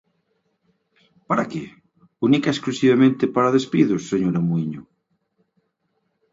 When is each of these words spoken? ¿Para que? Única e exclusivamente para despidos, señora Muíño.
¿Para 1.29 1.43
que? 1.51 1.63
Única 2.27 2.47
e 2.49 2.53
exclusivamente 2.55 3.23
para 3.35 3.53
despidos, 3.57 4.01
señora 4.11 4.45
Muíño. 4.47 4.81